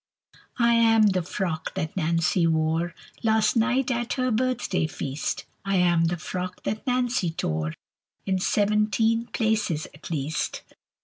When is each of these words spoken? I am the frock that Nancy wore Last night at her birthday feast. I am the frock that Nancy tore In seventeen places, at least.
I 0.57 0.73
am 0.73 1.03
the 1.09 1.21
frock 1.21 1.75
that 1.75 1.95
Nancy 1.95 2.47
wore 2.47 2.95
Last 3.21 3.55
night 3.55 3.91
at 3.91 4.13
her 4.13 4.31
birthday 4.31 4.87
feast. 4.87 5.45
I 5.63 5.75
am 5.75 6.05
the 6.05 6.17
frock 6.17 6.63
that 6.63 6.87
Nancy 6.87 7.29
tore 7.29 7.75
In 8.25 8.39
seventeen 8.39 9.27
places, 9.27 9.85
at 9.93 10.09
least. 10.09 10.63